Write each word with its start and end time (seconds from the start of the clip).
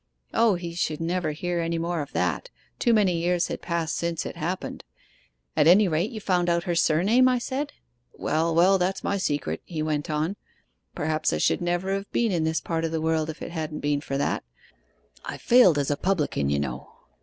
O, 0.33 0.55
he 0.55 0.73
should 0.73 0.99
never 0.99 1.29
hear 1.31 1.59
any 1.59 1.77
more 1.77 2.01
of 2.01 2.11
that! 2.13 2.49
too 2.79 2.91
many 2.91 3.19
years 3.19 3.49
had 3.49 3.61
passed 3.61 3.95
since 3.95 4.25
it 4.25 4.35
happened. 4.35 4.83
"At 5.55 5.67
any 5.67 5.87
rate, 5.87 6.09
you 6.09 6.19
found 6.19 6.49
out 6.49 6.63
her 6.63 6.73
surname?" 6.73 7.27
I 7.29 7.37
said. 7.37 7.73
"Well, 8.15 8.55
well, 8.55 8.79
that's 8.79 9.03
my 9.03 9.17
secret," 9.17 9.61
he 9.63 9.83
went 9.83 10.09
on. 10.09 10.37
"Perhaps 10.95 11.33
I 11.33 11.37
should 11.37 11.61
never 11.61 11.93
have 11.93 12.11
been 12.11 12.31
in 12.31 12.45
this 12.45 12.61
part 12.61 12.83
of 12.83 12.91
the 12.91 12.99
world 12.99 13.29
if 13.29 13.43
it 13.43 13.51
hadn't 13.51 13.81
been 13.81 14.01
for 14.01 14.17
that. 14.17 14.43
I 15.23 15.37
failed 15.37 15.77
as 15.77 15.91
a 15.91 15.97
publican, 15.97 16.49
you 16.49 16.57
know." 16.59 16.89